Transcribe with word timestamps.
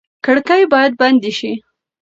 کړکۍ 0.25 0.63
باید 0.73 0.91
بنده 1.01 1.31
شي. 1.37 1.51